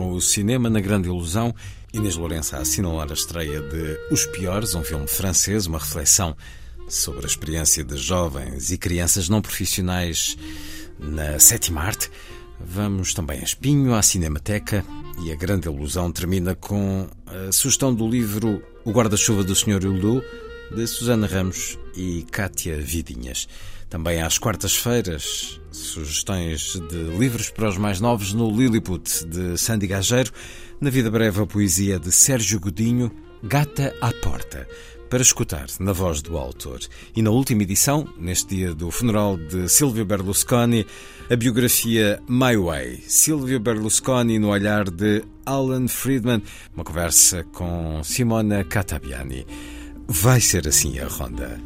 [0.00, 1.54] Com o cinema na grande ilusão.
[1.92, 6.34] Inês Lourenço a assinalar a estreia de Os Piores, um filme francês, uma reflexão
[6.88, 10.38] sobre a experiência de jovens e crianças não profissionais
[10.98, 12.10] na sétima arte.
[12.58, 14.82] Vamos também a Espinho, à Cinemateca
[15.22, 19.84] e a grande ilusão termina com a sugestão do livro O Guarda-Chuva do Sr.
[19.84, 20.26] Hulot,
[20.74, 23.46] de Susana Ramos e Cátia Vidinhas.
[23.90, 30.30] Também às quartas-feiras, sugestões de livros para os mais novos no Lilliput, de Sandy Gageiro.
[30.80, 33.10] Na Vida Breve, a poesia de Sérgio Godinho,
[33.42, 34.68] Gata à Porta,
[35.10, 36.78] para escutar na voz do autor.
[37.16, 40.86] E na última edição, neste dia do funeral de Silvio Berlusconi,
[41.28, 48.62] a biografia My Way, Silvio Berlusconi no olhar de Alan Friedman, uma conversa com Simona
[48.62, 49.44] Catabiani.
[50.06, 51.60] Vai ser assim a ronda.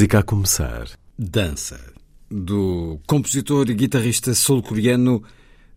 [0.00, 0.88] Música a começar.
[1.18, 1.78] Dança.
[2.30, 5.22] Do compositor e guitarrista sul-coreano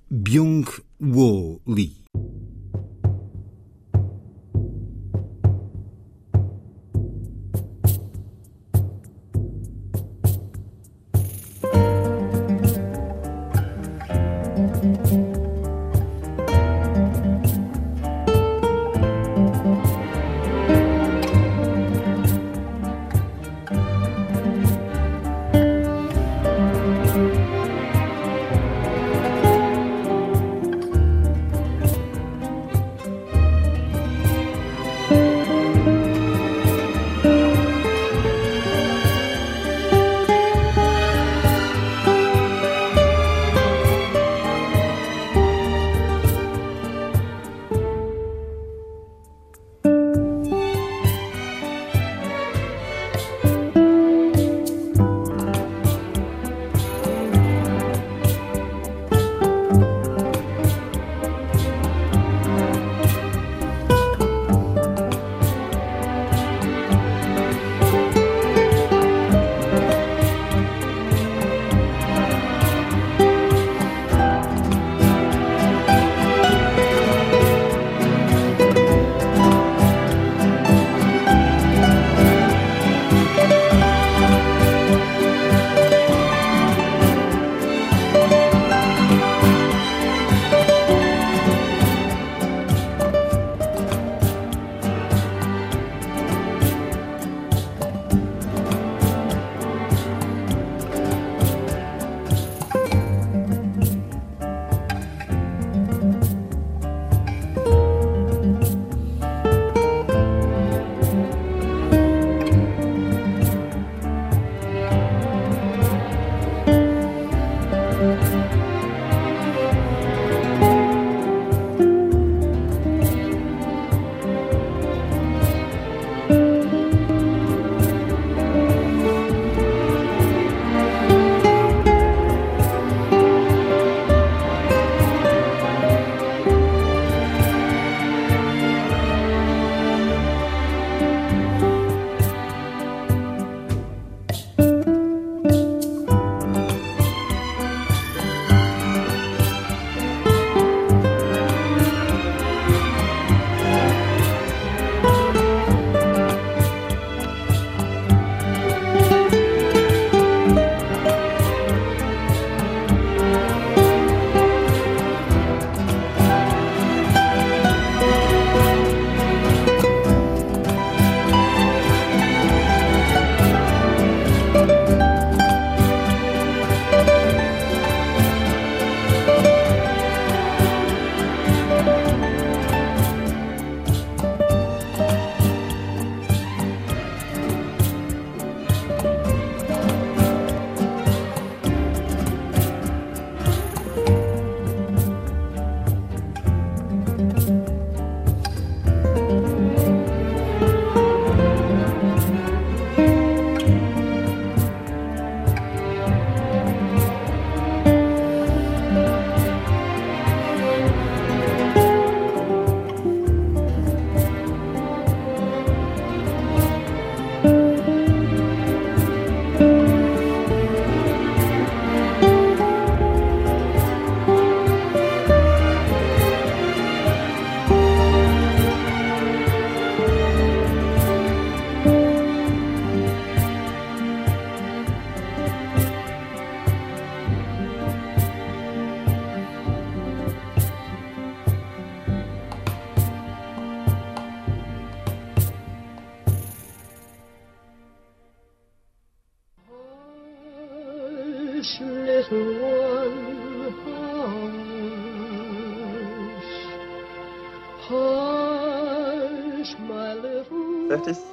[0.10, 2.03] Byung-Woo Lee.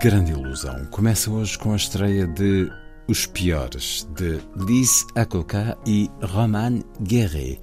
[0.00, 2.70] Grande Ilusão começa hoje com a estreia de
[3.08, 7.60] Os Piores, de Lise Akoka e Roman Guerret.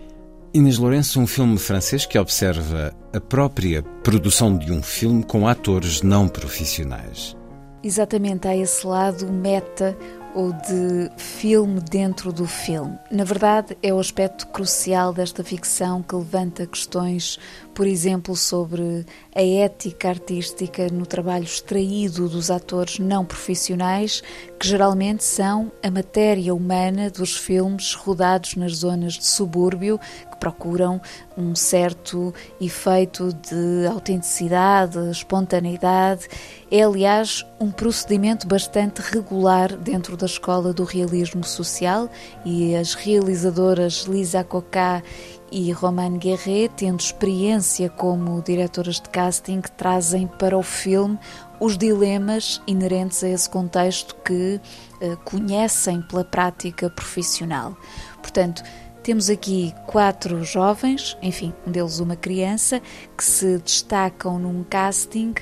[0.53, 6.01] Inês Lourenço, um filme francês que observa a própria produção de um filme com atores
[6.01, 7.37] não profissionais.
[7.81, 9.97] Exatamente, há esse lado meta
[10.35, 12.99] ou de filme dentro do filme.
[13.09, 17.39] Na verdade, é o aspecto crucial desta ficção que levanta questões,
[17.75, 19.06] por exemplo, sobre
[19.36, 24.24] a ética artística no trabalho extraído dos atores não profissionais,
[24.57, 30.00] que geralmente são a matéria humana dos filmes rodados nas zonas de subúrbio,
[30.31, 31.01] que procuram
[31.38, 36.30] um certo efeito de autenticidade, espontaneidade.
[36.72, 42.10] É, aliás, um procedimento bastante regular dentro da escola do realismo social
[42.46, 45.03] e as realizadoras Lisa Cocá
[45.51, 51.17] e Romane Guerret, tendo experiência como diretoras de casting, trazem para o filme
[51.59, 54.59] os dilemas inerentes a esse contexto que
[55.01, 57.77] uh, conhecem pela prática profissional.
[58.21, 58.63] Portanto,
[59.03, 62.81] temos aqui quatro jovens, enfim, um deles uma criança,
[63.15, 65.33] que se destacam num casting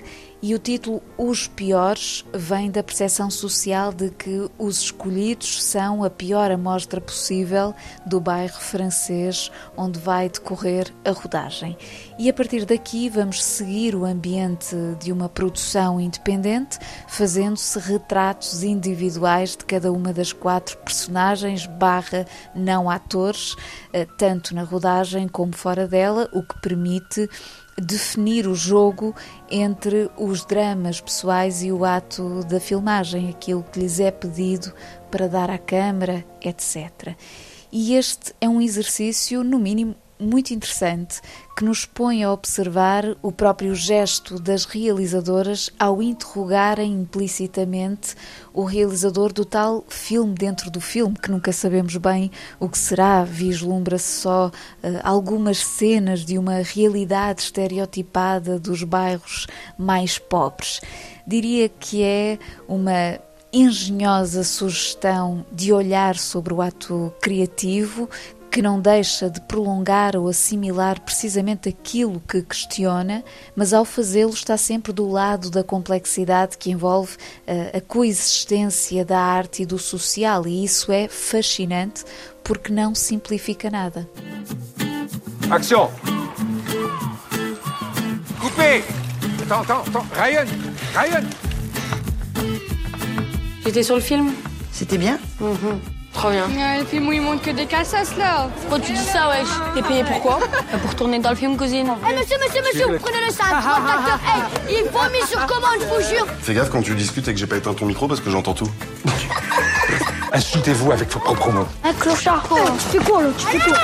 [0.43, 6.09] e o título Os Piores vem da percepção social de que os escolhidos são a
[6.09, 7.73] pior amostra possível
[8.05, 11.77] do bairro francês onde vai decorrer a rodagem.
[12.19, 19.51] E a partir daqui vamos seguir o ambiente de uma produção independente, fazendo-se retratos individuais
[19.51, 23.55] de cada uma das quatro personagens barra não atores,
[23.93, 27.29] eh, tanto na rodagem como fora dela, o que permite
[27.77, 29.15] definir o jogo
[29.49, 34.73] entre os dramas pessoais e o ato da filmagem, aquilo que lhes é pedido
[35.09, 37.15] para dar à câmara, etc.
[37.71, 41.19] E este é um exercício, no mínimo, muito interessante
[41.55, 48.15] que nos põe a observar o próprio gesto das realizadoras ao interrogarem implicitamente
[48.53, 53.23] o realizador do tal filme dentro do filme, que nunca sabemos bem o que será,
[53.23, 54.51] vislumbra-se só uh,
[55.03, 60.81] algumas cenas de uma realidade estereotipada dos bairros mais pobres.
[61.25, 63.19] Diria que é uma
[63.53, 68.09] engenhosa sugestão de olhar sobre o ato criativo
[68.53, 73.23] que não deixa de prolongar ou assimilar precisamente aquilo que questiona,
[73.55, 79.19] mas ao fazê-lo está sempre do lado da complexidade que envolve uh, a coexistência da
[79.19, 82.05] arte e do social, e isso é fascinante
[82.43, 84.07] porque não simplifica nada.
[85.49, 85.89] Action!
[88.39, 88.83] Coupé
[89.41, 90.45] Attends, attends, attends, Ryan!
[90.93, 91.23] Ryan!
[93.63, 94.31] J'étais sur le film.
[94.71, 95.17] C'était bien?
[95.39, 95.92] Mmh.
[96.13, 96.45] Trop bien.
[96.45, 98.47] Ouais, le film où il montre que des cassasses là.
[98.61, 100.39] Pourquoi tu dis ça, wesh T'es payé pourquoi
[100.81, 101.87] Pour tourner dans le film, cousine.
[102.05, 104.19] Eh hey, monsieur, monsieur, monsieur, prenez le sac, acteur.
[104.69, 106.27] Hey, il vomit sur commande, je vous jure.
[106.41, 108.53] Fais gaffe quand tu discutes et que j'ai pas éteint ton micro parce que j'entends
[108.53, 108.69] tout.
[110.33, 111.67] Insultez-vous avec vos propres mots.
[111.83, 112.59] Un clochard, quoi.
[112.91, 113.29] Tu fais quoi là?
[113.37, 113.77] Tu fais quoi?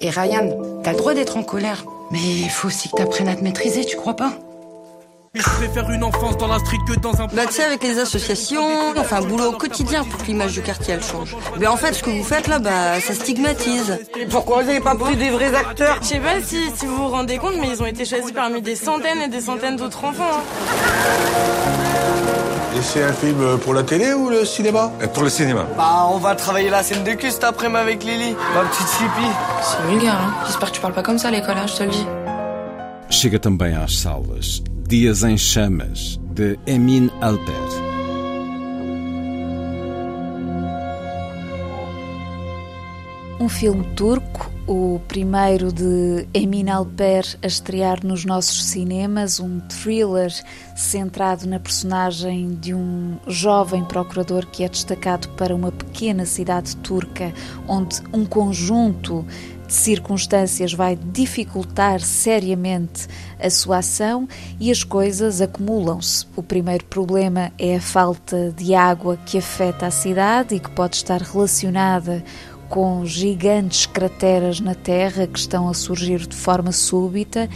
[0.00, 0.50] Et Ryan,
[0.82, 1.84] t'as le droit d'être en colère.
[2.10, 4.32] Mais il faut aussi que t'apprennes à te maîtriser, tu crois pas?
[5.34, 7.26] Je préfère une enfance dans la street que dans un...
[7.26, 10.94] Bah tu sais, avec les associations, enfin boulot au quotidien pour que l'image du quartier
[10.94, 11.36] elle change.
[11.58, 13.98] Mais en fait, ce que vous faites là, bah ça stigmatise.
[14.30, 15.98] Pourquoi vous n'avez pas pris des vrais acteurs?
[16.00, 18.62] Je sais pas si, si vous vous rendez compte, mais ils ont été choisis parmi
[18.62, 20.24] des centaines et des centaines d'autres enfants.
[20.38, 21.85] Hein.
[22.76, 25.66] Et c'est un film pour la télé ou le cinéma Pour le cinéma.
[25.78, 29.28] Bah on va travailler la scène de cul cet après-midi avec Lily, ma petite Chippy.
[29.62, 31.82] C'est vulgaire, hein J'espère que tu parles pas comme ça à l'école, hein, je te
[31.84, 32.06] le dis.
[33.08, 37.54] Chega também às salas Dias em Chamas, de Emin Alper.
[43.40, 50.32] Um filme turco o primeiro de Emin Albert a estrear nos nossos cinemas, um thriller
[50.74, 57.32] centrado na personagem de um jovem procurador que é destacado para uma pequena cidade turca,
[57.68, 59.24] onde um conjunto
[59.68, 63.06] de circunstâncias vai dificultar seriamente
[63.38, 66.26] a sua ação e as coisas acumulam-se.
[66.36, 70.96] O primeiro problema é a falta de água que afeta a cidade e que pode
[70.96, 72.22] estar relacionada
[72.68, 77.48] com gigantes crateras na Terra que estão a surgir de forma súbita,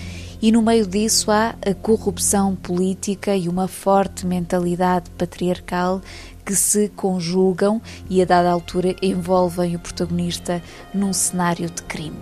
[0.42, 6.00] e no meio disso há a corrupção política e uma forte mentalidade patriarcal
[6.44, 10.62] que se conjugam e a dada altura envolvem o protagonista
[10.94, 12.16] num cenário de crime.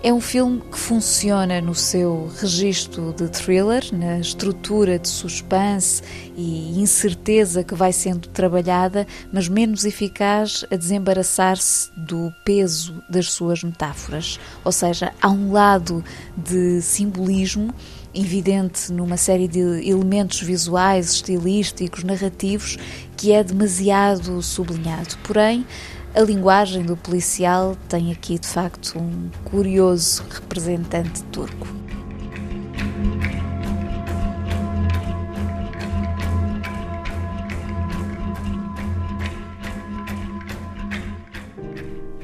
[0.00, 6.00] É um filme que funciona no seu registro de thriller, na estrutura de suspense
[6.36, 13.64] e incerteza que vai sendo trabalhada, mas menos eficaz a desembaraçar-se do peso das suas
[13.64, 14.38] metáforas.
[14.64, 16.04] Ou seja, há um lado
[16.36, 17.74] de simbolismo
[18.14, 22.78] evidente numa série de elementos visuais, estilísticos, narrativos,
[23.16, 25.18] que é demasiado sublinhado.
[25.24, 25.66] Porém,
[26.14, 31.78] a linguagem do policial tem aqui de facto um curioso representante turco.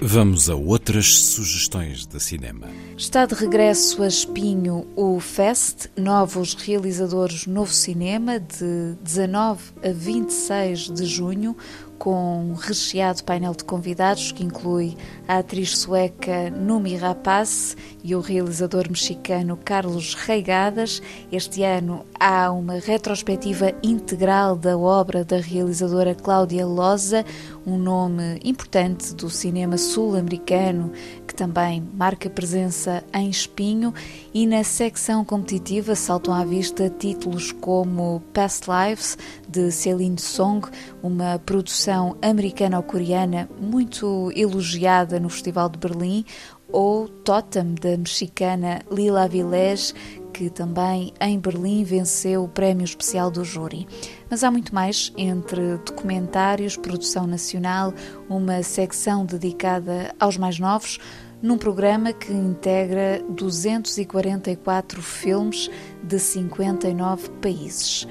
[0.06, 2.68] Vamos a outras sugestões de cinema.
[2.94, 10.90] Está de regresso a Espinho o Fest, novos realizadores Novo Cinema, de 19 a 26
[10.90, 11.56] de junho,
[12.04, 14.94] com um recheado painel de convidados que inclui
[15.26, 21.00] a atriz sueca Numi Rapaz e o realizador mexicano Carlos Reigadas.
[21.32, 27.24] Este ano há uma retrospectiva integral da obra da realizadora Cláudia Loza,
[27.66, 30.92] um nome importante do cinema sul-americano
[31.26, 33.92] que também marca presença em Espinho,
[34.32, 39.18] e na secção competitiva saltam à vista títulos como Past Lives,
[39.48, 40.68] de Celine Song,
[41.02, 46.24] uma produção americano-coreana muito elogiada no Festival de Berlim,
[46.68, 49.94] ou Totem, da mexicana Lila Vilés,
[50.34, 53.86] que também em Berlim venceu o prémio especial do júri.
[54.28, 57.94] Mas há muito mais entre documentários, produção nacional,
[58.28, 60.98] uma secção dedicada aos mais novos,
[61.40, 65.70] num programa que integra 244 filmes
[66.02, 68.08] de 59 países.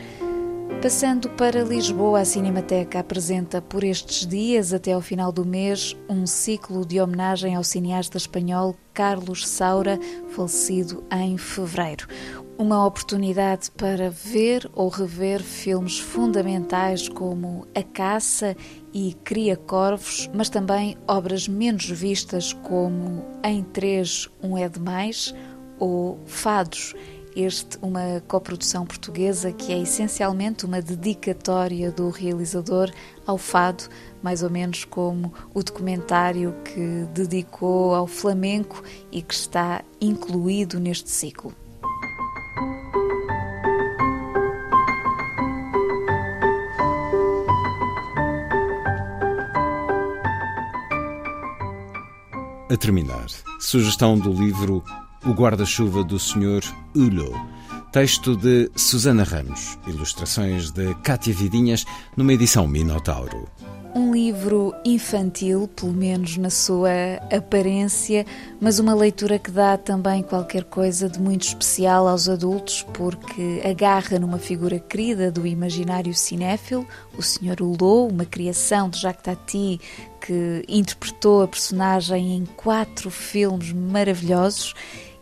[0.81, 6.27] Passando para Lisboa, a Cinemateca apresenta por estes dias, até ao final do mês, um
[6.27, 9.97] ciclo de homenagem ao cineasta espanhol Carlos Saura,
[10.29, 12.07] falecido em fevereiro.
[12.57, 18.55] Uma oportunidade para ver ou rever filmes fundamentais como A Caça
[18.93, 25.33] e Cria Corvos, mas também obras menos vistas como Em Três, Um é Demais
[25.79, 26.93] ou Fados
[27.35, 32.91] este uma coprodução portuguesa que é essencialmente uma dedicatória do realizador
[33.25, 33.85] ao fado,
[34.21, 41.09] mais ou menos como o documentário que dedicou ao flamenco e que está incluído neste
[41.09, 41.53] ciclo.
[52.73, 53.27] A terminar,
[53.59, 54.83] sugestão do livro
[55.25, 56.61] o Guarda-Chuva do Sr.
[56.95, 57.33] Hulot.
[57.91, 59.77] Texto de Susana Ramos.
[59.87, 61.85] Ilustrações de Cátia Vidinhas,
[62.17, 63.47] numa edição Minotauro.
[63.95, 66.89] Um livro infantil, pelo menos na sua
[67.31, 68.25] aparência,
[68.59, 74.17] mas uma leitura que dá também qualquer coisa de muito especial aos adultos, porque agarra
[74.17, 77.61] numa figura querida do imaginário cinéfilo, o Sr.
[77.61, 79.79] Hulot, uma criação de Jacques Tati
[80.19, 84.73] que interpretou a personagem em quatro filmes maravilhosos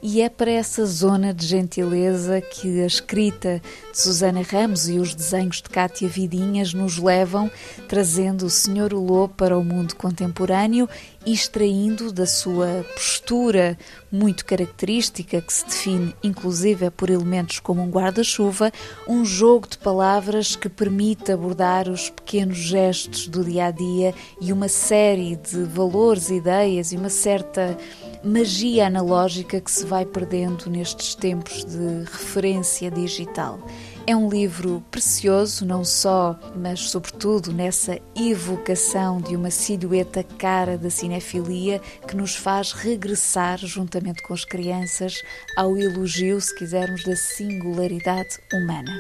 [0.02, 5.14] e é para essa zona de gentileza que a escrita de Susana Ramos e os
[5.14, 7.52] desenhos de Cátia Vidinhas nos levam,
[7.88, 10.90] trazendo o Senhor Ulô para o mundo contemporâneo
[11.26, 13.78] e extraindo da sua postura
[14.12, 18.72] muito característica, que se define inclusive por elementos como um guarda-chuva,
[19.08, 24.52] um jogo de palavras que permite abordar os pequenos gestos do dia a dia e
[24.52, 27.78] uma série de valores, ideias e uma certa
[28.24, 33.60] magia analógica que se vai perdendo nestes tempos de referência digital.
[34.06, 40.90] É um livro precioso, não só, mas sobretudo nessa evocação de uma silhueta cara da
[40.90, 45.22] cinefilia que nos faz regressar, juntamente com as crianças,
[45.56, 48.92] ao elogio, se quisermos, da singularidade humana.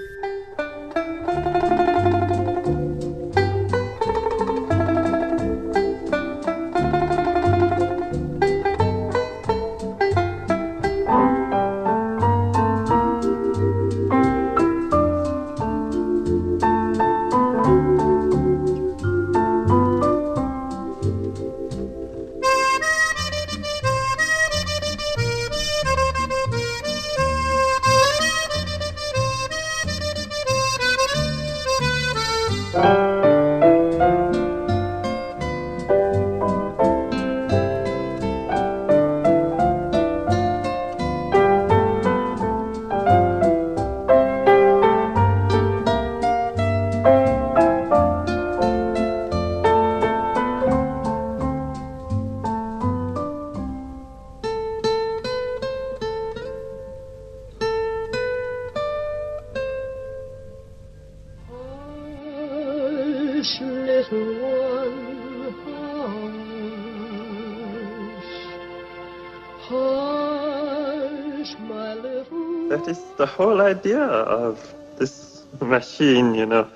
[73.91, 76.67] whole idea of this machine, you know.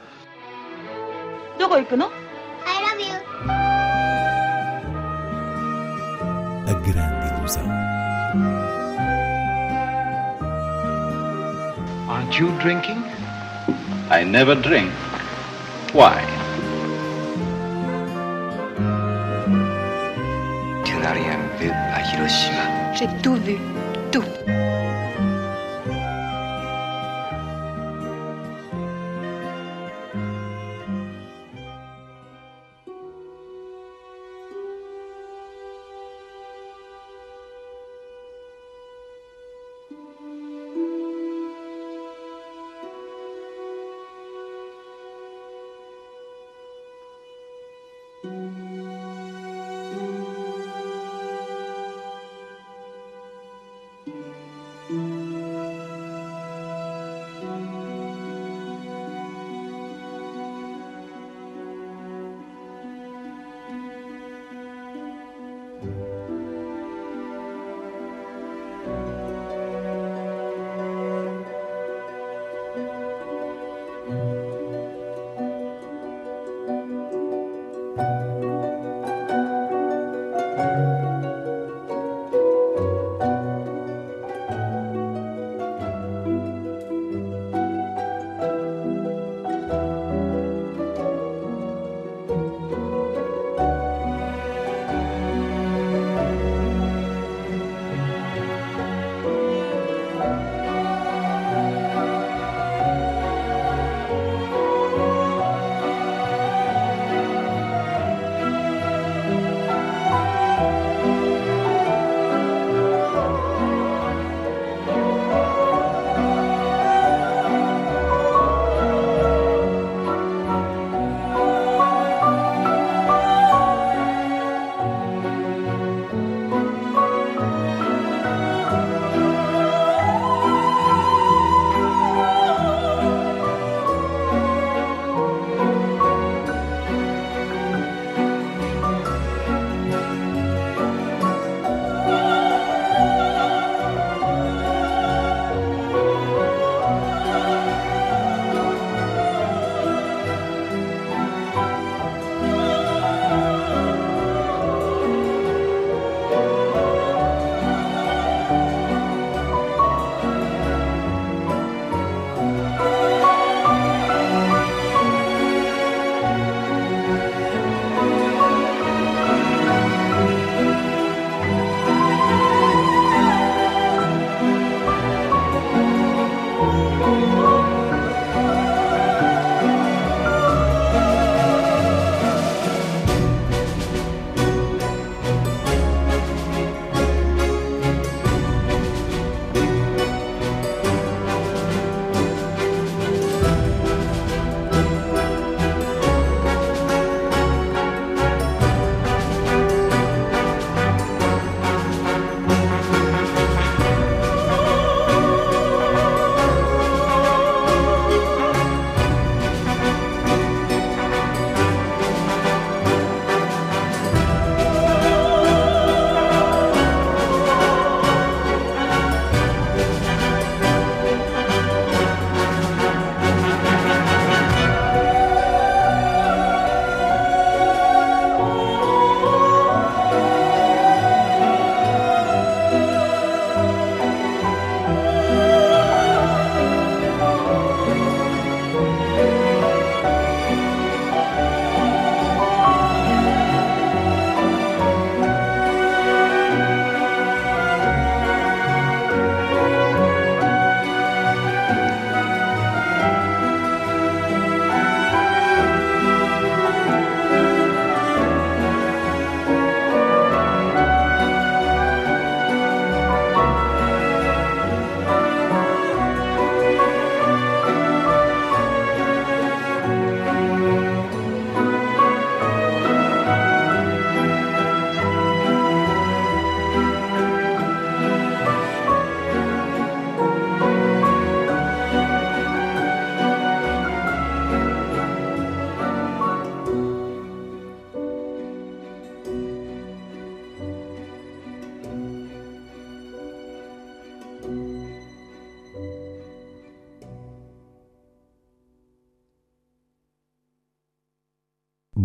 [1.59, 2.11] どこ行くの
[2.66, 3.14] I love you.
[6.66, 7.62] A grande ilusão.
[12.09, 13.04] Aren't you drinking?
[14.11, 14.90] I never drink.
[15.92, 16.34] Why?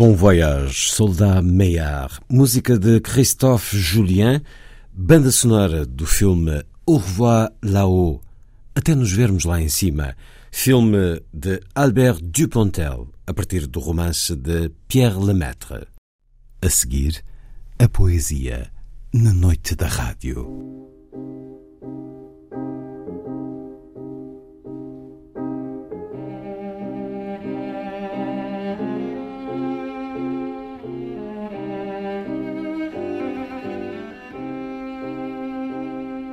[0.01, 4.41] Bon Voyage, Soldat Meillard, música de Christophe Julien,
[4.95, 8.23] banda sonora do filme Au revoir là-haut,
[8.75, 10.17] até nos vermos lá em cima,
[10.51, 15.87] filme de Albert Dupontel, a partir do romance de Pierre Lemaitre.
[16.63, 17.23] A seguir,
[17.79, 18.71] a poesia
[19.13, 20.90] na noite da rádio.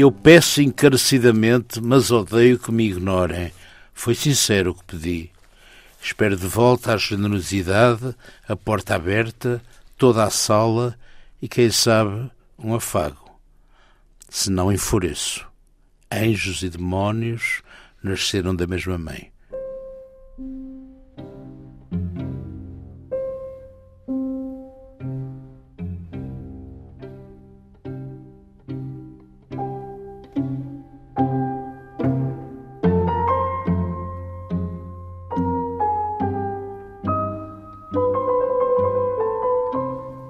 [0.00, 3.52] Eu peço encarecidamente, mas odeio que me ignorem.
[3.92, 5.30] Foi sincero o que pedi.
[6.02, 8.16] Espero de volta a generosidade,
[8.48, 9.62] a porta aberta,
[9.98, 10.98] toda a sala
[11.42, 13.38] e, quem sabe, um afago.
[14.30, 15.46] Se não enfureço.
[16.10, 17.60] Anjos e demónios
[18.02, 19.30] nasceram da mesma mãe.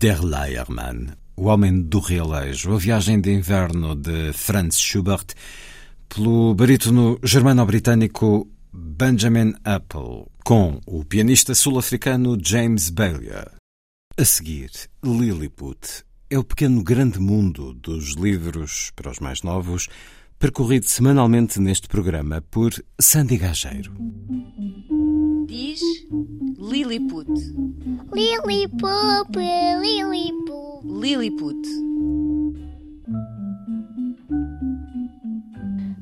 [0.00, 5.34] Der Leiermann, O Homem do Realejo, a viagem de inverno de Franz Schubert,
[6.08, 13.46] pelo barítono germano-britânico Benjamin Apple, com o pianista sul-africano James Bailey.
[14.16, 14.70] A seguir,
[15.02, 19.88] Lilliput é o pequeno grande mundo dos livros para os mais novos,
[20.38, 23.92] percorrido semanalmente neste programa por Sandy Gageiro.
[25.46, 25.80] Diz
[26.58, 27.28] Lilliput.
[28.12, 29.38] Lilliput,
[29.80, 30.86] Lilliput.
[30.86, 31.68] Lilliput.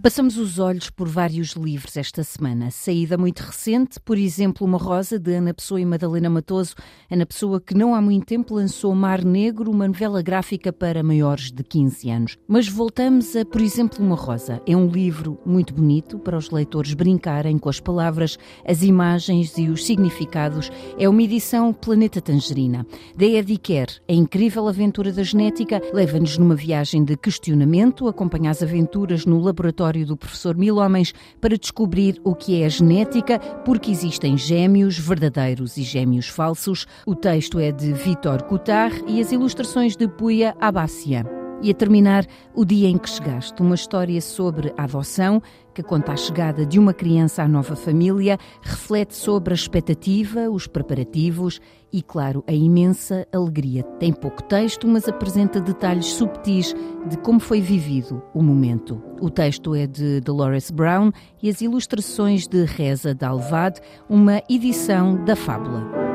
[0.01, 2.71] Passamos os olhos por vários livros esta semana.
[2.71, 6.77] Saída muito recente, por exemplo, Uma Rosa, de Ana Pessoa e Madalena Matoso.
[7.11, 11.51] Ana Pessoa, que não há muito tempo lançou Mar Negro, uma novela gráfica para maiores
[11.51, 12.39] de 15 anos.
[12.47, 14.63] Mas voltamos a, por exemplo, Uma Rosa.
[14.65, 19.69] É um livro muito bonito para os leitores brincarem com as palavras, as imagens e
[19.69, 20.71] os significados.
[20.97, 22.87] É uma edição Planeta Tangerina.
[23.17, 23.27] Da
[23.61, 29.41] Kerr, a incrível aventura da genética leva-nos numa viagem de questionamento, acompanha as aventuras no
[29.41, 34.99] laboratório do professor Mil Homens para descobrir o que é a genética, porque existem gêmeos
[34.99, 36.87] verdadeiros e gêmeos falsos.
[37.07, 41.25] O texto é de Vitor Coutar e as ilustrações de Puya Abassia.
[41.61, 45.43] E a terminar, O Dia em que Chegaste, uma história sobre a adoção
[45.79, 50.67] que conta a chegada de uma criança à nova família, reflete sobre a expectativa, os
[50.67, 51.61] preparativos
[51.93, 53.85] e, claro, a imensa alegria.
[54.01, 56.75] Tem pouco texto, mas apresenta detalhes subtis
[57.09, 59.01] de como foi vivido o momento.
[59.21, 65.37] O texto é de Dolores Brown e as ilustrações de Reza Dalvad, uma edição da
[65.37, 66.08] Fábula.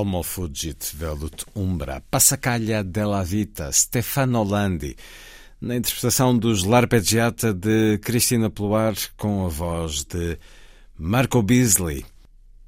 [0.00, 4.96] Homo fugit velut umbra, Passacaglia della vita, Stefano Landi,
[5.60, 10.38] na interpretação dos L'Arpeggiata de Cristina Pluar com a voz de
[10.98, 12.06] Marco Beasley.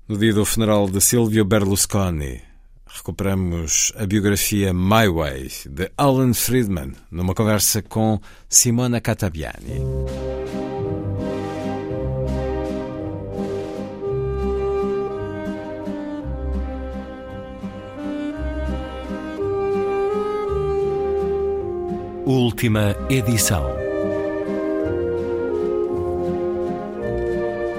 [0.07, 2.43] No dia do funeral de Silvio Berlusconi,
[2.87, 9.81] recuperamos a biografia My Way de Alan Friedman numa conversa com Simona Catabiani.
[22.25, 23.65] Última edição.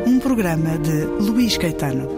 [0.06, 2.10] Um programa de Luís Caetano.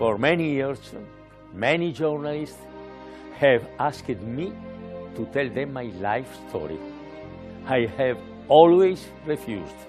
[0.00, 0.80] For many years,
[1.54, 2.58] many journalists
[3.38, 4.52] have asked me
[5.14, 6.80] to tell them my life story.
[7.68, 8.18] I have
[8.50, 9.80] always refused.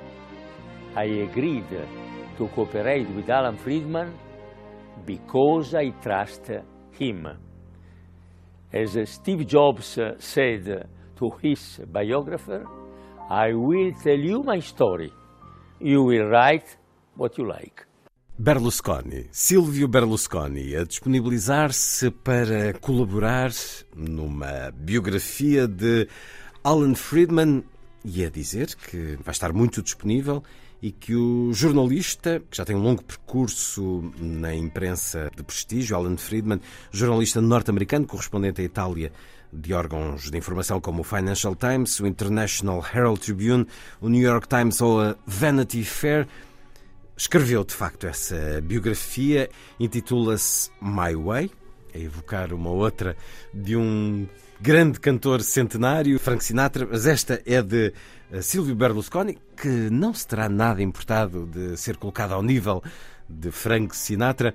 [0.95, 1.70] I agreed
[2.38, 4.14] to cooperate with Alan Friedman
[5.05, 6.51] because I trust
[6.99, 7.28] him.
[8.72, 10.88] As Steve Jobs said
[11.18, 12.66] to his biographer,
[13.30, 15.12] I will tell you my story.
[15.80, 16.78] You will write
[17.16, 17.88] what you like.
[18.38, 23.51] Berlusconi, Silvio Berlusconi, a disponibilizar-se para colaborar
[23.95, 26.07] numa biografia de
[26.64, 27.64] Alan Friedman
[28.03, 30.43] e a dizer que vai estar muito disponível
[30.81, 36.17] e que o jornalista, que já tem um longo percurso na imprensa de prestígio, Alan
[36.17, 36.59] Friedman,
[36.91, 39.11] jornalista norte-americano, correspondente à Itália
[39.53, 43.67] de órgãos de informação como o Financial Times, o International Herald Tribune,
[43.99, 46.27] o New York Times ou a Vanity Fair,
[47.15, 49.49] escreveu de facto essa biografia,
[49.79, 51.51] intitula-se My Way,
[51.93, 53.15] a evocar uma outra
[53.53, 54.27] de um
[54.62, 57.91] grande cantor centenário, Frank Sinatra, mas esta é de
[58.32, 62.84] eh, Silvio Berlusconi, que não se terá nada importado de ser colocado ao nível
[63.28, 64.53] de Frank Sinatra.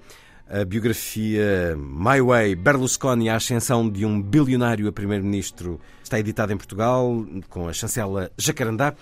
[0.48, 6.56] A biografia My Way, Berlusconi, a ascensão de um bilionário a primeiro-ministro, está editada em
[6.56, 8.94] Portugal, com a chancela Jacarandá.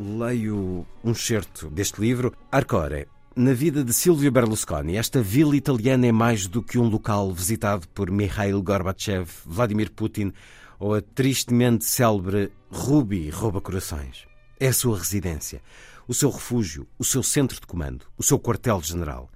[0.00, 2.32] Leio um certo deste livro.
[2.50, 3.06] Arcore,
[3.38, 7.86] na vida de Silvio Berlusconi, esta vila italiana é mais do que um local visitado
[7.90, 10.32] por Mikhail Gorbachev, Vladimir Putin
[10.76, 14.26] ou a tristemente célebre Ruby Rouba Corações.
[14.58, 15.62] É a sua residência,
[16.08, 19.30] o seu refúgio, o seu centro de comando, o seu quartel-general.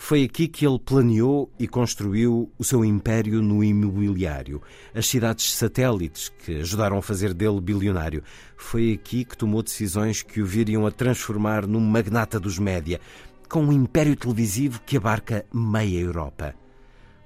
[0.00, 4.62] Foi aqui que ele planeou e construiu o seu império no imobiliário,
[4.94, 8.22] as cidades satélites que ajudaram a fazer dele bilionário.
[8.56, 13.00] Foi aqui que tomou decisões que o viriam a transformar num magnata dos média,
[13.48, 16.54] com um império televisivo que abarca meia Europa.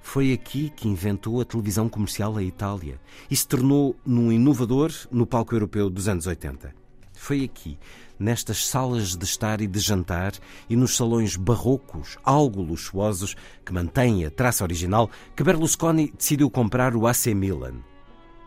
[0.01, 2.99] Foi aqui que inventou a televisão comercial à Itália
[3.29, 6.73] e se tornou num inovador no palco europeu dos anos 80.
[7.13, 7.77] Foi aqui,
[8.19, 10.33] nestas salas de estar e de jantar
[10.69, 16.95] e nos salões barrocos, algo luxuosos, que mantêm a traça original, que Berlusconi decidiu comprar
[16.95, 17.75] o AC Milan.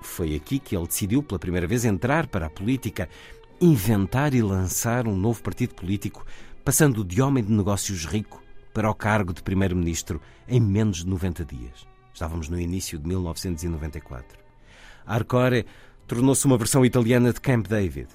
[0.02, 3.08] Foi aqui que ele decidiu pela primeira vez entrar para a política,
[3.60, 6.24] inventar e lançar um novo partido político
[6.66, 8.42] passando de homem de negócios rico
[8.74, 11.86] para o cargo de primeiro-ministro em menos de 90 dias.
[12.12, 14.36] Estávamos no início de 1994.
[15.06, 15.64] Arcore
[16.08, 18.08] tornou-se uma versão italiana de Camp David.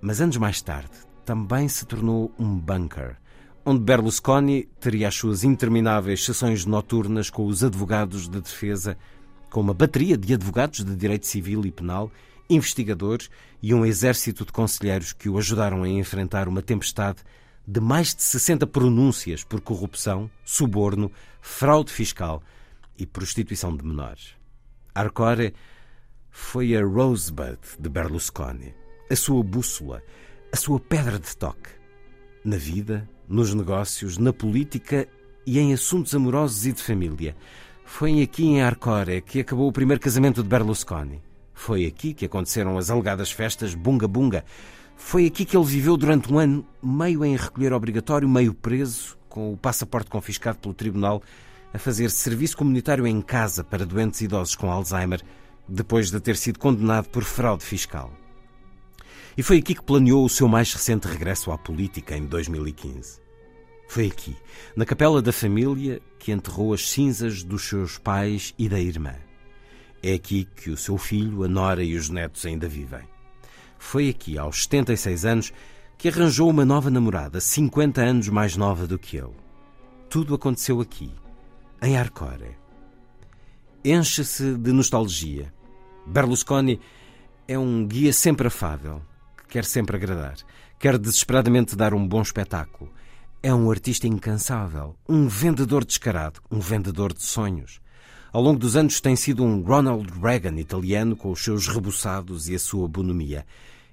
[0.00, 0.90] Mas anos mais tarde,
[1.24, 3.16] também se tornou um bunker,
[3.64, 8.98] onde Berlusconi teria as suas intermináveis sessões noturnas com os advogados de defesa,
[9.48, 12.10] com uma bateria de advogados de direito civil e penal
[12.50, 13.30] investigadores
[13.62, 17.22] e um exército de conselheiros que o ajudaram a enfrentar uma tempestade
[17.70, 22.42] de mais de 60 pronúncias por corrupção, suborno, fraude fiscal
[22.98, 24.34] e prostituição de menores.
[24.92, 25.54] Arcore
[26.30, 28.74] foi a Rosebud de Berlusconi,
[29.08, 30.02] a sua bússola,
[30.52, 31.70] a sua pedra de toque.
[32.44, 35.06] Na vida, nos negócios, na política
[35.46, 37.36] e em assuntos amorosos e de família.
[37.84, 41.22] Foi aqui em Arcore que acabou o primeiro casamento de Berlusconi.
[41.54, 44.44] Foi aqui que aconteceram as alegadas festas Bunga Bunga.
[45.02, 49.52] Foi aqui que ele viveu durante um ano, meio em recolher obrigatório, meio preso, com
[49.52, 51.20] o passaporte confiscado pelo tribunal,
[51.74, 55.20] a fazer serviço comunitário em casa para doentes idosos com Alzheimer,
[55.66, 58.12] depois de ter sido condenado por fraude fiscal.
[59.36, 63.20] E foi aqui que planeou o seu mais recente regresso à política em 2015.
[63.88, 64.36] Foi aqui,
[64.76, 69.16] na capela da família, que enterrou as cinzas dos seus pais e da irmã.
[70.02, 73.19] É aqui que o seu filho, a nora e os netos ainda vivem.
[73.80, 75.52] Foi aqui, aos 76 anos,
[75.98, 79.34] que arranjou uma nova namorada, 50 anos mais nova do que ele.
[80.08, 81.10] Tudo aconteceu aqui,
[81.82, 82.56] em Arcore.
[83.82, 85.52] Enche-se de nostalgia.
[86.06, 86.78] Berlusconi
[87.48, 89.02] é um guia sempre afável,
[89.38, 90.36] que quer sempre agradar,
[90.78, 92.92] quer desesperadamente dar um bom espetáculo.
[93.42, 97.80] É um artista incansável, um vendedor descarado, um vendedor de sonhos.
[98.32, 102.54] Ao longo dos anos tem sido um Ronald Reagan italiano com os seus rebuçados e
[102.54, 103.44] a sua bonomia.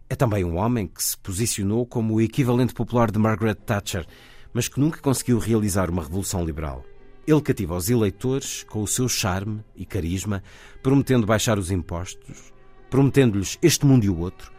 [0.08, 4.06] É também um homem que se posicionou como o equivalente popular de Margaret Thatcher,
[4.54, 6.86] mas que nunca conseguiu realizar uma revolução liberal.
[7.26, 10.44] Ele cativa os eleitores com o seu charme e carisma,
[10.84, 12.54] prometendo baixar os impostos,
[12.92, 14.52] prometendo-lhes este mundo e o outro,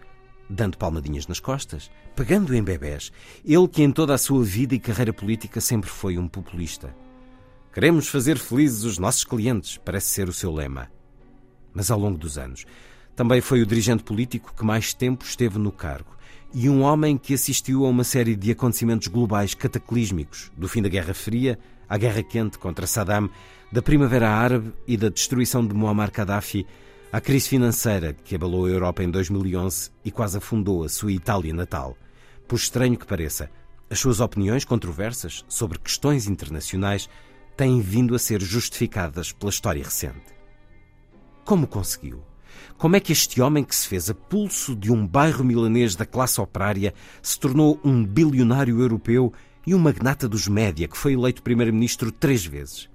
[0.51, 3.13] dando palmadinhas nas costas, pegando em bebés.
[3.45, 6.93] Ele que em toda a sua vida e carreira política sempre foi um populista.
[7.79, 10.91] Queremos fazer felizes os nossos clientes, parece ser o seu lema.
[11.73, 12.67] Mas ao longo dos anos,
[13.15, 16.17] também foi o dirigente político que mais tempo esteve no cargo
[16.53, 20.89] e um homem que assistiu a uma série de acontecimentos globais cataclísmicos, do fim da
[20.89, 21.57] Guerra Fria
[21.89, 23.31] à Guerra Quente contra Saddam,
[23.71, 26.67] da Primavera Árabe e da destruição de Muammar Gaddafi,
[27.13, 31.55] à crise financeira que abalou a Europa em 2011 e quase afundou a sua Itália
[31.55, 31.97] natal.
[32.49, 33.49] Por estranho que pareça,
[33.89, 37.09] as suas opiniões controversas sobre questões internacionais
[37.59, 40.33] têm vindo a ser justificadas pela história recente.
[41.45, 42.23] Como conseguiu?
[42.77, 46.07] Como é que este homem que se fez a pulso de um bairro milanês da
[46.07, 49.33] classe operária se tornou um bilionário europeu
[49.67, 52.89] e um magnata dos média que foi eleito primeiro-ministro três vezes?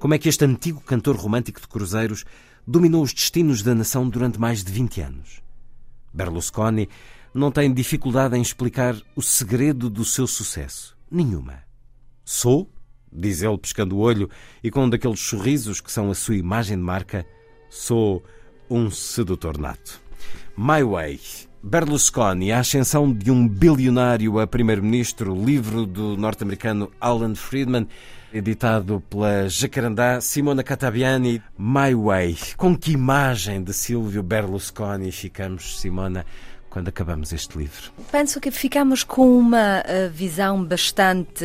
[0.00, 2.24] Como é que este antigo cantor romântico de cruzeiros
[2.66, 5.40] dominou os destinos da nação durante mais de 20 anos?
[6.12, 6.88] Berlusconi
[7.32, 10.98] não tem dificuldade em explicar o segredo do seu sucesso.
[11.08, 11.62] Nenhuma.
[12.24, 12.68] Sou
[13.12, 14.28] diz ele pescando o olho
[14.62, 17.26] e com um daqueles sorrisos que são a sua imagem de marca,
[17.68, 18.22] sou
[18.70, 20.00] um sedutor nato.
[20.56, 21.20] My Way.
[21.62, 27.88] Berlusconi, a ascensão de um bilionário a primeiro-ministro, livro do norte-americano Alan Friedman,
[28.32, 31.42] editado pela Jacarandá Simona Catabiani.
[31.58, 32.36] My Way.
[32.56, 36.24] Com que imagem de Silvio Berlusconi ficamos, Simona?
[36.70, 37.90] Quando acabamos este livro?
[38.10, 41.44] Penso que ficamos com uma uh, visão bastante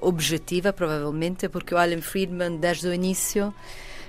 [0.00, 3.54] objetiva, provavelmente, porque o Alan Friedman, desde o início,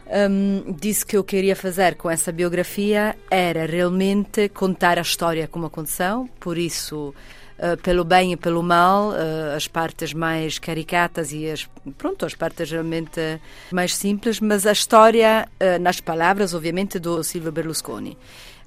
[0.07, 5.65] um, disse que eu queria fazer com essa biografia era realmente contar a história como
[5.65, 7.13] aconteceu, por isso.
[7.57, 11.65] Uh, pelo bem e pelo mal, uh, as partes mais caricatas e as,
[11.97, 13.39] pronto, as partes realmente
[13.71, 18.17] mais simples, mas a história, uh, nas palavras, obviamente, do Silvio Berlusconi.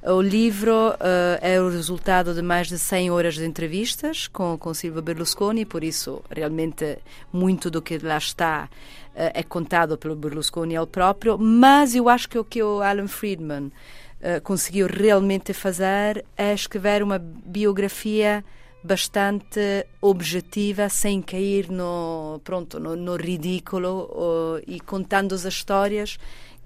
[0.01, 0.95] O livro uh,
[1.41, 5.83] é o resultado de mais de 100 horas de entrevistas com, com Silvio Berlusconi, por
[5.83, 6.99] isso, realmente,
[7.33, 12.29] muito do que lá está uh, é contado pelo Berlusconi ao próprio, mas eu acho
[12.29, 18.45] que o que o Alan Friedman uh, conseguiu realmente fazer é escrever uma biografia
[18.85, 26.17] bastante objetiva, sem cair no, pronto, no, no ridículo e contando as histórias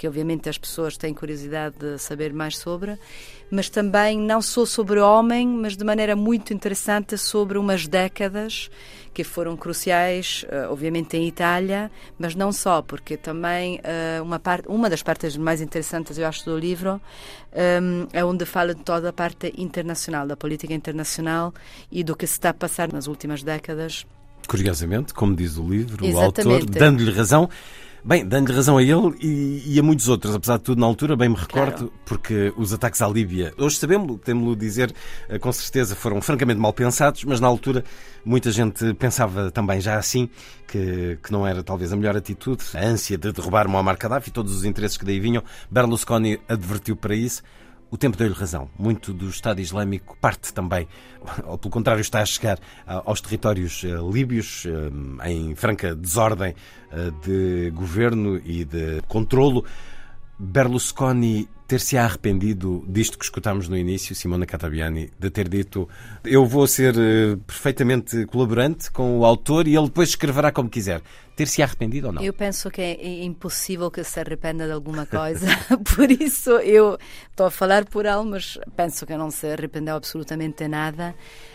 [0.02, 2.98] que obviamente as pessoas têm curiosidade de saber mais sobre,
[3.48, 8.68] mas também não só sobre o homem, mas de maneira muito interessante sobre umas décadas
[9.14, 11.88] que foram cruciais, eh, obviamente em Itália,
[12.18, 16.46] mas não só, porque também eh, uma, parte, uma das partes mais interessantes, eu acho,
[16.46, 17.00] do livro
[17.52, 21.54] ehm, é onde fala de toda a parte internacional, da política internacional
[21.92, 24.04] e do que se está a passar nas últimas décadas.
[24.48, 26.48] Curiosamente, como diz o livro, Exatamente.
[26.48, 27.48] o autor, dando-lhe razão,
[28.04, 31.14] Bem, dando-lhe razão a ele e, e, a muitos outros, apesar de tudo, na altura,
[31.14, 31.92] bem me recordo, claro.
[32.04, 34.92] porque os ataques à Líbia, hoje sabemos, temos-lo dizer,
[35.28, 37.84] eh, com certeza foram francamente mal pensados, mas na altura
[38.24, 40.28] muita gente pensava também já assim,
[40.66, 44.52] que, que não era talvez a melhor atitude, a ânsia de derrubar Muammar Gaddafi, todos
[44.56, 45.44] os interesses que daí vinham.
[45.70, 47.40] Berlusconi advertiu para isso.
[47.92, 48.70] O tempo deu-lhe razão.
[48.78, 50.88] Muito do Estado Islâmico parte também,
[51.44, 54.64] ou pelo contrário, está a chegar aos territórios líbios
[55.26, 56.54] em franca desordem
[57.22, 59.66] de governo e de controlo.
[60.38, 65.88] Berlusconi ter-se arrependido disto que escutámos no início, Simona Catabiani, de ter dito
[66.22, 71.00] eu vou ser uh, perfeitamente colaborante com o autor e ele depois escreverá como quiser.
[71.34, 72.22] Ter-se arrependido ou não?
[72.22, 75.46] Eu penso que é impossível que se arrependa de alguma coisa,
[75.96, 76.98] por isso eu
[77.30, 81.14] estou a falar por ele, mas penso que não se arrependeu absolutamente nada,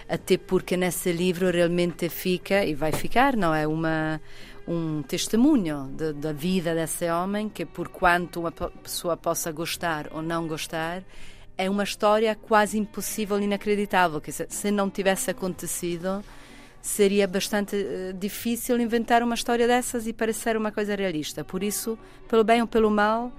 [0.09, 3.67] até porque nesse livro realmente fica, e vai ficar, não é?
[3.67, 4.19] Uma
[4.68, 10.47] um testemunho da vida desse homem que, por quanto uma pessoa possa gostar ou não
[10.47, 11.03] gostar,
[11.57, 14.20] é uma história quase impossível, inacreditável.
[14.20, 16.24] Que se, se não tivesse acontecido,
[16.82, 21.43] seria bastante uh, difícil inventar uma história dessas e parecer uma coisa realista.
[21.43, 21.97] Por isso,
[22.28, 23.32] pelo bem ou pelo mal,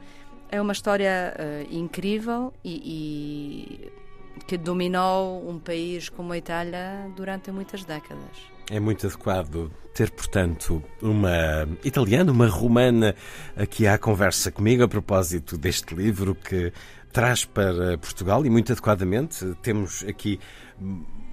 [0.51, 3.91] é uma história uh, incrível e,
[4.35, 8.58] e que dominou um país como a Itália durante muitas décadas.
[8.71, 13.15] É muito adequado ter, portanto, uma italiana, uma romana
[13.57, 16.71] aqui à conversa comigo a propósito deste livro que
[17.11, 18.45] traz para Portugal.
[18.45, 20.39] E muito adequadamente temos aqui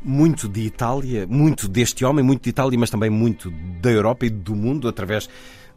[0.01, 4.29] muito de Itália, muito deste homem, muito de Itália, mas também muito da Europa e
[4.29, 5.27] do mundo através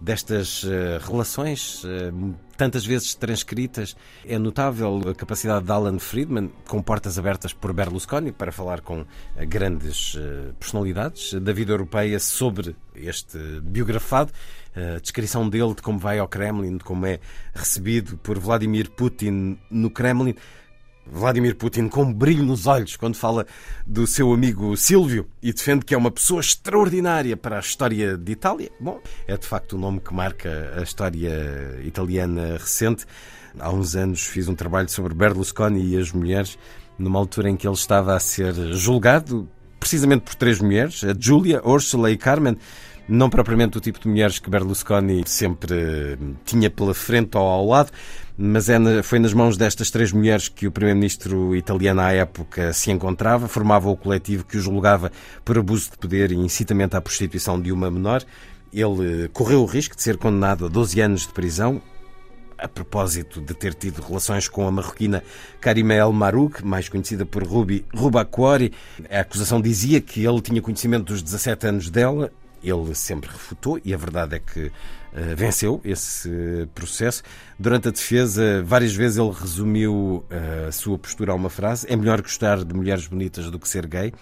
[0.00, 3.96] destas uh, relações, uh, tantas vezes transcritas.
[4.24, 9.00] É notável a capacidade de Alan Friedman, com portas abertas por Berlusconi, para falar com
[9.00, 9.06] uh,
[9.46, 10.16] grandes
[10.58, 14.32] personalidades da vida europeia sobre este biografado.
[14.74, 17.18] A descrição dele de como vai ao Kremlin, de como é
[17.52, 20.34] recebido por Vladimir Putin no Kremlin.
[21.10, 23.46] Vladimir Putin com um brilho nos olhos quando fala
[23.86, 28.32] do seu amigo Silvio e defende que é uma pessoa extraordinária para a história de
[28.32, 28.70] Itália.
[28.80, 33.04] Bom, é de facto um nome que marca a história italiana recente.
[33.58, 36.58] Há uns anos fiz um trabalho sobre Berlusconi e as mulheres,
[36.98, 39.48] numa altura em que ele estava a ser julgado
[39.80, 42.56] precisamente por três mulheres, a Giulia, Ursula e Carmen
[43.08, 47.90] não propriamente o tipo de mulheres que Berlusconi sempre tinha pela frente ou ao lado,
[48.40, 52.88] mas é, foi nas mãos destas três mulheres que o primeiro-ministro italiano à época se
[52.92, 55.10] encontrava, formava o coletivo que o julgava
[55.44, 58.22] por abuso de poder e incitamento à prostituição de uma menor.
[58.72, 61.82] Ele correu o risco de ser condenado a 12 anos de prisão,
[62.56, 65.24] a propósito de ter tido relações com a marroquina
[65.60, 68.72] Karima El Marouk, mais conhecida por Ruby Rubacuori.
[69.10, 72.30] A acusação dizia que ele tinha conhecimento dos 17 anos dela
[72.62, 74.72] ele sempre refutou e a verdade é que
[75.36, 77.22] venceu esse processo.
[77.58, 81.96] Durante a defesa, várias vezes ele resumiu uh, a sua postura a uma frase: é
[81.96, 84.12] melhor gostar de mulheres bonitas do que ser gay.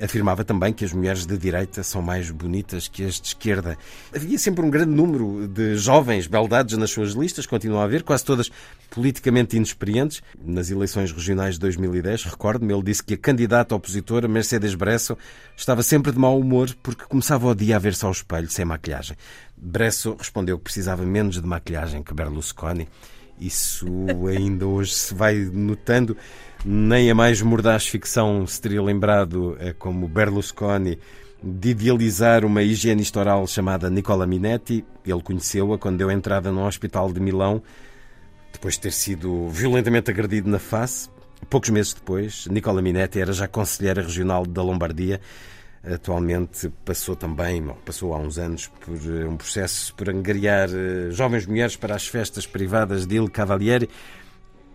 [0.00, 3.78] Afirmava também que as mulheres de direita são mais bonitas que as de esquerda.
[4.14, 8.22] Havia sempre um grande número de jovens beldades nas suas listas, continua a haver, quase
[8.22, 8.50] todas
[8.90, 10.22] politicamente inexperientes.
[10.38, 15.16] Nas eleições regionais de 2010, recordo-me, ele disse que a candidata opositora, Mercedes Bresso,
[15.56, 19.16] estava sempre de mau humor porque começava o dia a ver-se ao espelho sem maquilhagem.
[19.56, 22.88] Bresso respondeu que precisava menos de maquilhagem que Berlusconi.
[23.38, 23.86] Isso
[24.28, 26.16] ainda hoje se vai notando.
[26.64, 30.98] Nem a mais mordaz ficção se teria lembrado, eh, como Berlusconi,
[31.42, 34.84] de idealizar uma higienista oral chamada Nicola Minetti.
[35.04, 37.62] Ele conheceu-a quando deu entrada no hospital de Milão,
[38.52, 41.10] depois de ter sido violentamente agredido na face.
[41.50, 45.20] Poucos meses depois, Nicola Minetti era já conselheira regional da Lombardia.
[45.94, 51.46] Atualmente passou também, passou há uns anos, por eh, um processo por angariar eh, jovens
[51.46, 53.88] mulheres para as festas privadas de Il Cavalieri.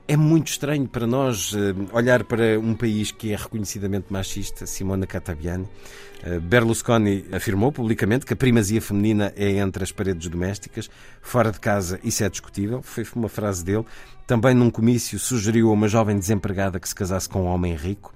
[0.07, 1.57] É muito estranho para nós uh,
[1.93, 5.67] olhar para um país que é reconhecidamente machista, Simona Catabiani.
[6.43, 10.89] Berlusconi afirmou publicamente que a primazia feminina é entre as paredes domésticas,
[11.21, 13.85] fora de casa isso é discutível, foi uma frase dele.
[14.27, 18.13] Também num comício sugeriu a uma jovem desempregada que se casasse com um homem rico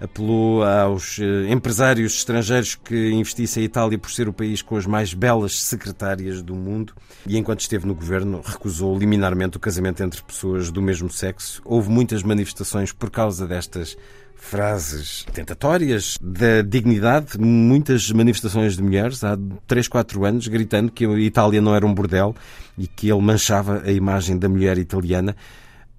[0.00, 4.86] apelou aos eh, empresários estrangeiros que investissem a Itália por ser o país com as
[4.86, 6.92] mais belas secretárias do mundo.
[7.26, 11.62] E, enquanto esteve no governo, recusou liminarmente o casamento entre pessoas do mesmo sexo.
[11.64, 13.96] Houve muitas manifestações por causa destas
[14.44, 21.18] frases tentatórias da dignidade, muitas manifestações de mulheres há 3, 4 anos gritando que a
[21.18, 22.34] Itália não era um bordel
[22.76, 25.34] e que ele manchava a imagem da mulher italiana,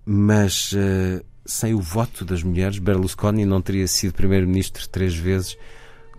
[0.05, 5.57] mas uh, sem o voto das mulheres, Berlusconi não teria sido primeiro-ministro três vezes.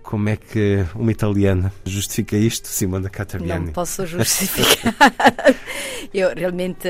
[0.03, 3.67] Como é que uma italiana justifica isto, Simona Catabiani?
[3.67, 4.95] Não posso justificar.
[6.15, 6.89] Eu realmente,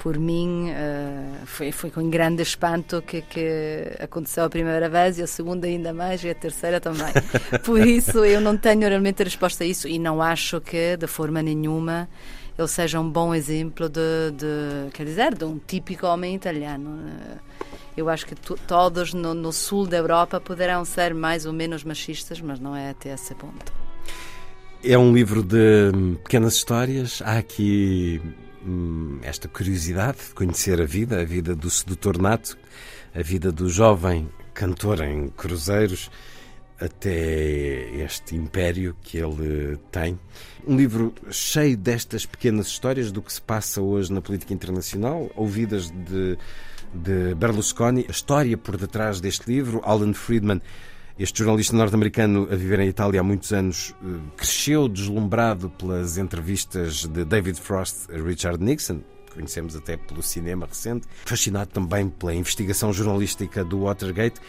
[0.00, 5.22] por mim, eh, foi, foi com grande espanto que, que aconteceu a primeira vez e
[5.22, 7.12] a segunda ainda mais e a terceira também.
[7.64, 11.40] Por isso, eu não tenho realmente resposta a isso e não acho que, de forma
[11.40, 12.08] nenhuma,
[12.58, 17.08] ele seja um bom exemplo de, de quer dizer, de um típico homem italiano
[17.96, 22.40] Eu acho que todos no, no, sul da Europa poderão ser mais ou menos machistas,
[22.40, 23.72] mas não é até esse ponto.
[24.82, 25.92] É um livro de
[26.22, 27.22] pequenas histórias.
[27.24, 28.20] Há aqui
[28.66, 32.58] hum, esta curiosidade de conhecer a vida, a vida do sedutor nato,
[33.14, 36.10] a vida do jovem cantor em cruzeiros
[36.80, 40.18] até este império que ele tem.
[40.66, 45.90] Um livro cheio destas pequenas histórias do que se passa hoje na política internacional, ouvidas
[45.90, 46.38] de,
[46.94, 48.04] de Berlusconi.
[48.08, 50.60] A história por detrás deste livro, Alan Friedman,
[51.18, 57.06] este jornalista norte-americano a viver em Itália há muitos anos, eh, cresceu deslumbrado pelas entrevistas
[57.06, 59.00] de David Frost a Richard Nixon,
[59.34, 64.40] conhecemos até pelo cinema recente, fascinado também pela investigação jornalística do Watergate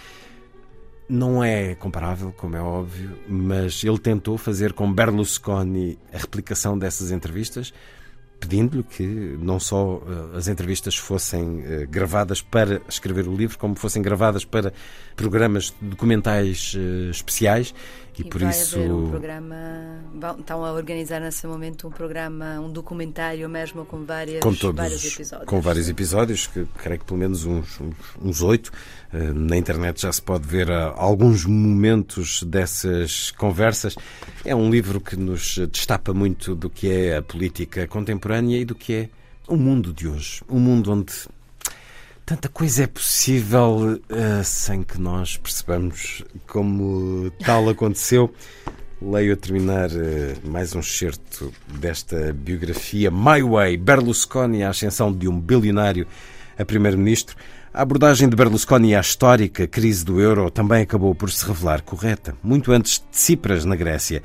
[1.09, 7.11] não é comparável, como é óbvio, mas ele tentou fazer com Berlusconi a replicação dessas
[7.11, 7.73] entrevistas,
[8.39, 9.03] pedindo-lhe que
[9.41, 14.45] não só uh, as entrevistas fossem uh, gravadas para escrever o livro, como fossem gravadas
[14.45, 14.71] para
[15.15, 17.73] programas documentais uh, especiais
[18.19, 19.55] e, e por vai isso haver um programa
[20.37, 25.05] estão a organizar nesse momento um programa um documentário mesmo com várias com todos, vários
[25.05, 25.49] episódios.
[25.49, 27.79] com vários episódios que creio que pelo menos uns
[28.21, 28.71] uns oito.
[29.11, 33.95] Na internet já se pode ver alguns momentos dessas conversas.
[34.45, 38.75] É um livro que nos destapa muito do que é a política contemporânea e do
[38.75, 39.09] que é
[39.47, 40.43] o mundo de hoje.
[40.47, 41.13] Um mundo onde
[42.29, 48.31] Tanta coisa é possível uh, sem que nós percebamos como tal aconteceu.
[49.01, 55.27] Leio a terminar uh, mais um excerto desta biografia My Way, Berlusconi, a ascensão de
[55.27, 56.05] um bilionário
[56.55, 57.35] a primeiro-ministro.
[57.73, 62.35] A abordagem de Berlusconi à histórica crise do euro também acabou por se revelar correta.
[62.43, 64.21] Muito antes de Tsipras, na Grécia,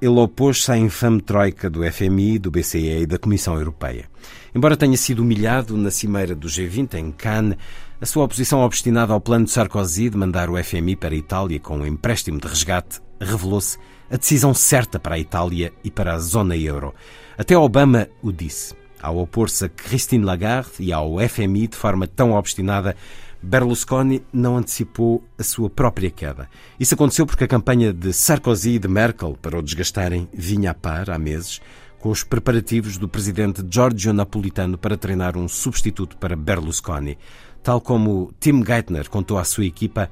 [0.00, 4.08] ele opôs-se à infame troika do FMI, do BCE e da Comissão Europeia.
[4.54, 7.56] Embora tenha sido humilhado na cimeira do G20 em Cannes,
[8.00, 11.58] a sua oposição obstinada ao plano de Sarkozy de mandar o FMI para a Itália
[11.58, 13.78] com um empréstimo de resgate revelou-se
[14.10, 16.94] a decisão certa para a Itália e para a zona euro.
[17.36, 18.74] Até Obama o disse.
[19.00, 22.96] Ao opor-se a Christine Lagarde e ao FMI de forma tão obstinada,
[23.42, 26.48] Berlusconi não antecipou a sua própria queda.
[26.78, 30.74] Isso aconteceu porque a campanha de Sarkozy e de Merkel para o desgastarem vinha a
[30.74, 31.60] par há meses
[31.98, 37.18] com os preparativos do presidente Giorgio Napolitano para treinar um substituto para Berlusconi.
[37.62, 40.10] Tal como Tim Geithner contou à sua equipa,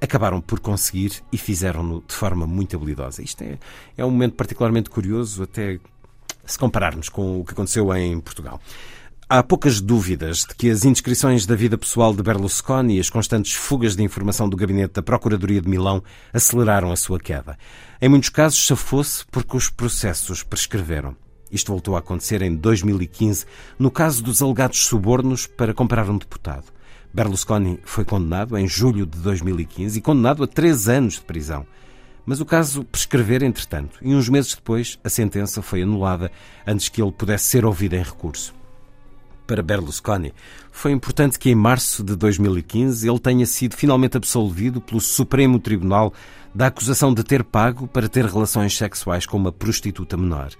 [0.00, 3.22] acabaram por conseguir e fizeram-no de forma muito habilidosa.
[3.22, 3.58] Isto é,
[3.96, 5.80] é um momento particularmente curioso, até
[6.44, 8.60] se compararmos com o que aconteceu em Portugal.
[9.26, 13.54] Há poucas dúvidas de que as indiscrições da vida pessoal de Berlusconi e as constantes
[13.54, 17.56] fugas de informação do gabinete da Procuradoria de Milão aceleraram a sua queda.
[18.02, 21.16] Em muitos casos, chafou-se porque os processos prescreveram.
[21.50, 23.46] Isto voltou a acontecer em 2015,
[23.78, 26.66] no caso dos alegados subornos para comprar um deputado.
[27.10, 31.66] Berlusconi foi condenado em julho de 2015 e condenado a três anos de prisão.
[32.26, 36.30] Mas o caso prescrever, entretanto, e uns meses depois a sentença foi anulada
[36.66, 38.63] antes que ele pudesse ser ouvido em recurso.
[39.46, 40.32] Para Berlusconi,
[40.72, 46.14] foi importante que em março de 2015 ele tenha sido finalmente absolvido pelo Supremo Tribunal
[46.54, 50.52] da acusação de ter pago para ter relações sexuais com uma prostituta menor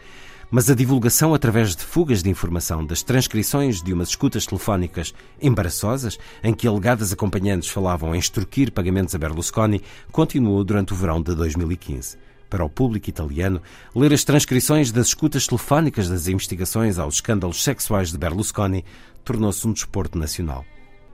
[0.50, 5.12] mas a divulgação através de fugas de informação das transcrições de umas escutas telefónicas
[5.42, 9.82] embaraçosas, em que alegadas acompanhantes falavam em extorquir pagamentos a Berlusconi,
[10.12, 12.23] continuou durante o verão de 2015.
[12.48, 13.60] Para o público italiano,
[13.94, 18.84] ler as transcrições das escutas telefónicas das investigações aos escândalos sexuais de Berlusconi
[19.24, 20.64] tornou-se um desporto nacional.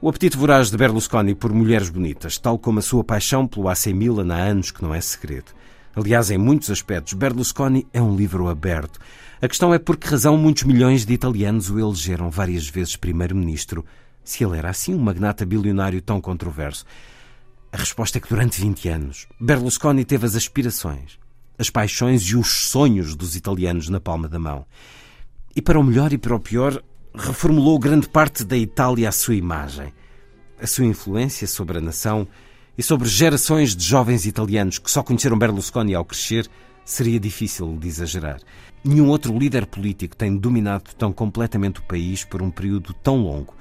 [0.03, 3.87] O apetite voraz de Berlusconi por mulheres bonitas, tal como a sua paixão pelo AC
[3.89, 5.53] Milan há anos que não é segredo.
[5.95, 8.99] Aliás, em muitos aspectos, Berlusconi é um livro aberto.
[9.43, 13.85] A questão é por que razão muitos milhões de italianos o elegeram várias vezes primeiro-ministro,
[14.23, 16.85] se ele era assim um magnata bilionário tão controverso.
[17.73, 21.21] A resposta é que durante 20 anos, Berlusconi teve as aspirações,
[21.57, 24.67] as paixões e os sonhos dos italianos na palma da mão.
[25.55, 26.83] E para o melhor e para o pior,
[27.15, 29.93] reformulou grande parte da Itália à sua imagem.
[30.61, 32.27] A sua influência sobre a nação
[32.77, 36.51] e sobre gerações de jovens italianos que só conheceram Berlusconi ao crescer
[36.85, 38.41] seria difícil de exagerar.
[38.83, 43.55] Nenhum outro líder político tem dominado tão completamente o país por um período tão longo,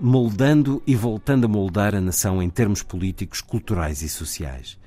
[0.00, 4.78] moldando e voltando a moldar a nação em termos políticos, culturais e sociais.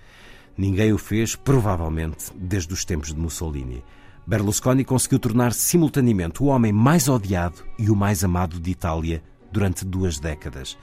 [0.57, 3.84] Ninguém o fez, provavelmente, desde os tempos de Mussolini.
[4.28, 9.84] Berlusconi conseguiu tornar-se simultaneamente o homem mais odiado e o mais amado de Itália durante
[9.84, 10.78] duas décadas.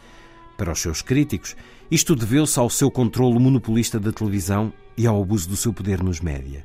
[0.57, 1.55] Para os seus críticos,
[1.91, 6.21] isto deveu-se ao seu controle monopolista da televisão e ao abuso do seu poder nos
[6.21, 6.65] média.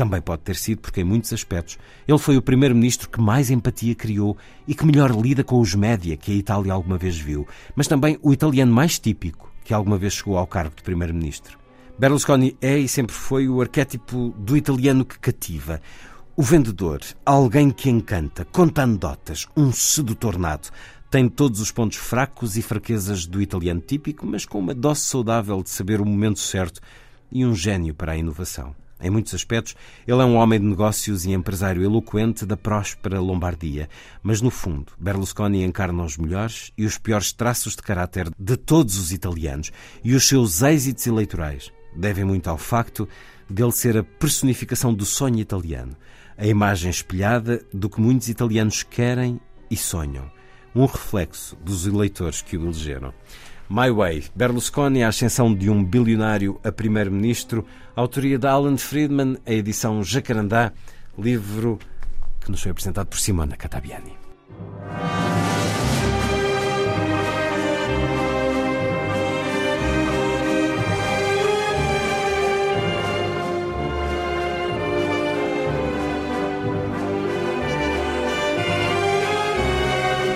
[0.00, 1.78] Também pode ter sido porque, em muitos aspectos,
[2.08, 4.34] ele foi o primeiro-ministro que mais empatia criou
[4.66, 7.46] e que melhor lida com os média que a Itália alguma vez viu,
[7.76, 11.58] mas também o italiano mais típico que alguma vez chegou ao cargo de primeiro-ministro.
[11.98, 15.82] Berlusconi é e sempre foi o arquétipo do italiano que cativa.
[16.34, 20.70] O vendedor, alguém que encanta, conta anedotas, um sedutor nato.
[21.10, 25.62] Tem todos os pontos fracos e fraquezas do italiano típico, mas com uma dose saudável
[25.62, 26.80] de saber o momento certo
[27.30, 28.74] e um gênio para a inovação.
[29.02, 29.74] Em muitos aspectos,
[30.06, 33.88] ele é um homem de negócios e empresário eloquente da próspera Lombardia,
[34.22, 38.98] mas no fundo, Berlusconi encarna os melhores e os piores traços de caráter de todos
[38.98, 39.72] os italianos,
[40.04, 43.08] e os seus êxitos eleitorais devem muito ao facto
[43.48, 45.96] de ele ser a personificação do sonho italiano,
[46.36, 49.40] a imagem espelhada do que muitos italianos querem
[49.70, 50.30] e sonham,
[50.74, 53.12] um reflexo dos eleitores que o elegeram.
[53.70, 57.64] My Way, Berlusconi, a ascensão de um bilionário a primeiro-ministro,
[57.94, 60.72] autoria de Alan Friedman, a edição Jacarandá,
[61.16, 61.78] livro
[62.40, 64.18] que nos foi apresentado por Simona Catabiani.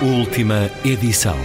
[0.01, 1.35] Última edição.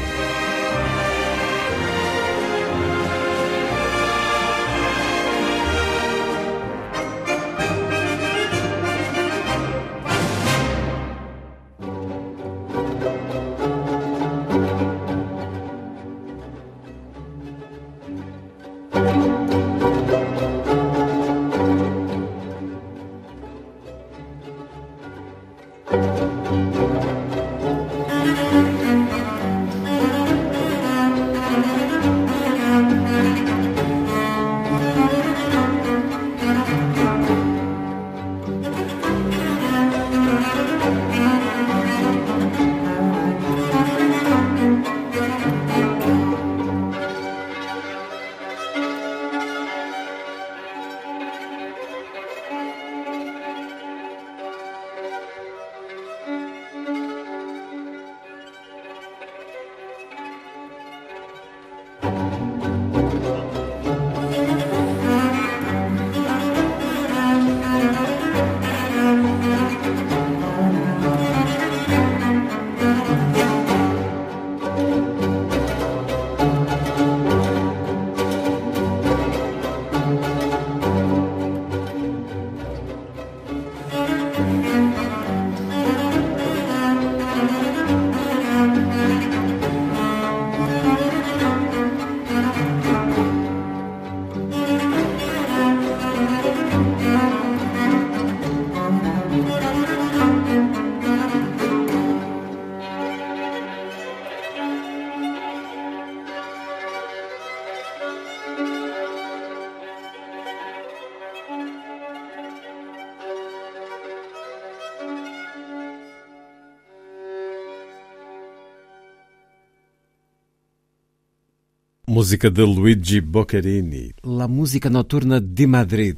[122.30, 126.16] Música de Luigi Boccherini, La Música Noturna de Madrid,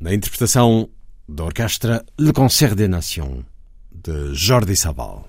[0.00, 0.88] na interpretação
[1.28, 3.44] da orquestra Le Concert des Nations,
[3.92, 5.28] de Jordi Sabal.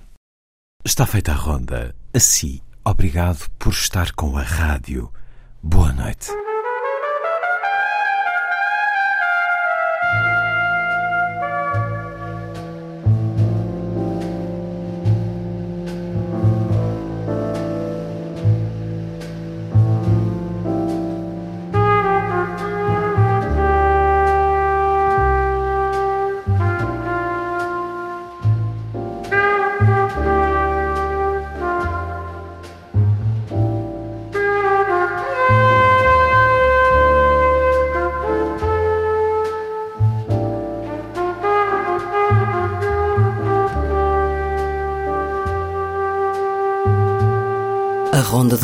[0.82, 1.94] Está feita a ronda.
[2.14, 5.12] Assim, obrigado por estar com a rádio.
[5.62, 6.30] Boa noite.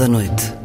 [0.08, 0.57] Noite.